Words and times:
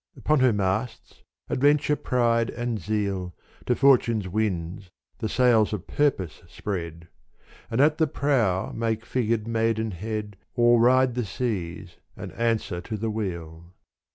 Upon 0.17 0.39
her 0.39 0.51
masts, 0.51 1.21
adventure, 1.47 1.95
pride 1.95 2.49
and 2.49 2.79
zeal, 2.79 3.35
To 3.67 3.75
fortune's 3.75 4.27
wind 4.27 4.89
the 5.19 5.29
sails 5.29 5.73
of 5.73 5.85
purpose 5.85 6.41
spread: 6.47 7.07
And 7.69 7.79
at 7.79 7.99
the 7.99 8.07
prow 8.07 8.71
make 8.71 9.05
figured 9.05 9.47
maidenhead 9.47 10.37
O'er 10.57 10.79
ride 10.79 11.13
the 11.13 11.23
seas 11.23 11.97
and 12.17 12.31
answer 12.31 12.81
to 12.81 12.97
the 12.97 13.11
wheel. 13.11 13.75